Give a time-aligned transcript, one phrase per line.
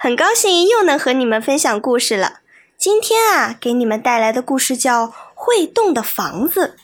[0.00, 2.34] 很高兴又能和你们分享故事了。
[2.78, 6.76] 今天啊，给你们带来的故事叫《会动的房子》。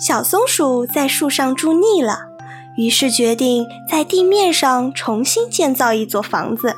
[0.00, 2.28] 小松鼠在树上住腻了，
[2.76, 6.76] 于是决定在地面上重新建造一座房子。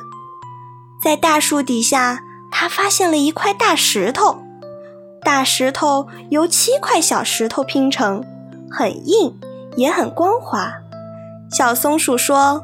[1.03, 2.21] 在大树底下，
[2.51, 4.39] 它发现了一块大石头，
[5.23, 8.25] 大石头由七块小石头拼成，
[8.71, 9.39] 很硬。
[9.77, 10.80] 也很光滑。
[11.51, 12.63] 小松鼠说：“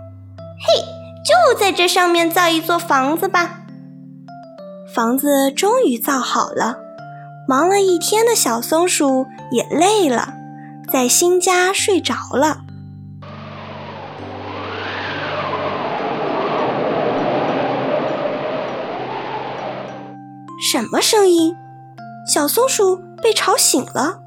[0.65, 0.83] 嘿，
[1.25, 3.61] 就在这上面造一座房子吧。”
[4.95, 6.77] 房子终于造好了。
[7.47, 10.33] 忙了一天的小松鼠也累了，
[10.91, 12.61] 在新家睡着了。
[20.71, 21.55] 什么声音？
[22.27, 24.19] 小松鼠被吵醒了，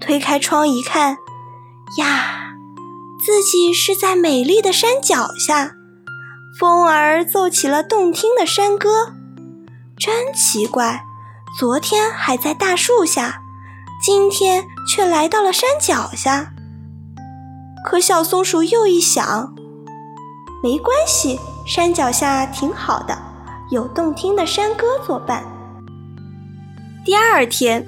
[0.00, 1.16] 推开窗一看。
[1.98, 2.45] 呀，
[3.26, 5.72] 自己是在美丽的山脚下，
[6.60, 9.14] 风儿奏起了动听的山歌，
[9.98, 11.02] 真奇怪，
[11.58, 13.40] 昨天还在大树下，
[14.00, 16.52] 今天却来到了山脚下。
[17.84, 19.52] 可小松鼠又一想，
[20.62, 23.18] 没关系，山脚下挺好的，
[23.72, 25.42] 有动听的山歌作伴。
[27.04, 27.84] 第二天。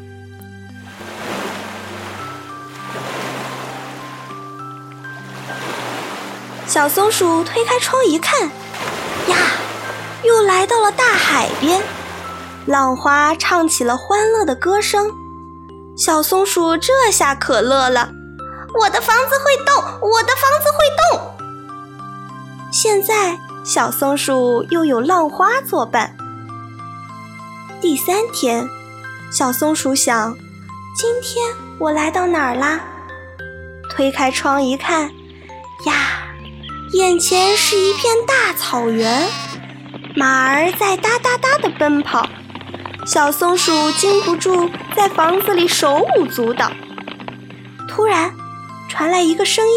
[6.79, 8.41] 小松鼠推开窗一看，
[9.27, 9.37] 呀，
[10.23, 11.83] 又来到了大海边，
[12.67, 15.11] 浪花唱起了欢乐的歌声。
[15.97, 18.11] 小松鼠这下可乐了，
[18.79, 19.75] 我的房子会动，
[20.09, 22.71] 我的房子会动。
[22.71, 26.17] 现在小松鼠又有浪花作伴。
[27.81, 28.69] 第三天，
[29.33, 30.33] 小松鼠想，
[30.95, 31.45] 今天
[31.81, 32.79] 我来到哪儿啦？
[33.91, 35.11] 推开窗一看，
[35.85, 36.28] 呀。
[36.93, 39.29] 眼前是一片大草原，
[40.17, 42.27] 马儿在哒哒哒地奔跑，
[43.05, 46.73] 小松鼠禁不住在房子里手舞足蹈。
[47.87, 48.33] 突然，
[48.89, 49.73] 传来一个声音：“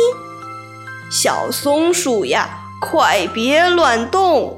[1.12, 2.50] 小松鼠呀，
[2.80, 4.58] 快别乱动！”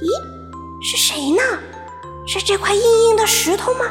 [0.00, 1.42] 咦，是谁呢？
[2.26, 3.84] 是这块硬硬的石头吗？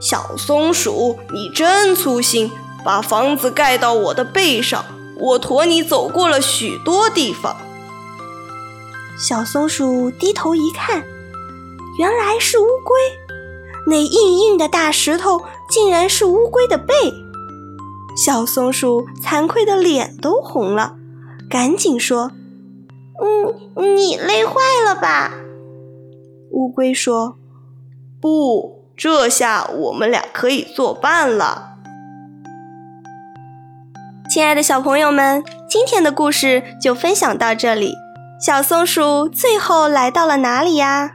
[0.00, 2.52] 小松鼠，你真粗心，
[2.84, 4.84] 把房子盖到我的背上。
[5.18, 7.56] 我驮你走过了许多地方。
[9.18, 11.02] 小松鼠低头一看，
[11.98, 12.96] 原来是乌龟。
[13.86, 16.94] 那硬硬的大石头竟然是乌龟的背。
[18.16, 20.96] 小松鼠惭愧的脸都红了，
[21.48, 22.32] 赶紧说
[23.20, 24.54] ：“嗯，你累坏
[24.84, 25.32] 了吧？”
[26.50, 27.36] 乌龟说
[28.20, 31.66] ：“不，这下我们俩可以作伴了。”
[34.28, 37.94] 亲爱的小朋友们，今天的故事就分享到这里。
[38.38, 41.12] 小松鼠最后来到了哪里呀？